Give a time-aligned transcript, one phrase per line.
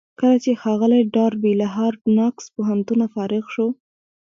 [0.19, 3.67] کله چې ښاغلی ډاربي له هارډ ناکس پوهنتونه فارغ شو.